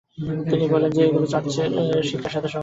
তিনি 0.49 0.65
বলেন 0.73 0.91
যে 0.95 1.01
এগুলো 1.03 1.25
চার্চের 1.27 1.67
বিভিন্ন 1.69 1.93
শিক্ষার 2.09 2.33
সাথে 2.35 2.47
সাংঘর্ষিক। 2.47 2.59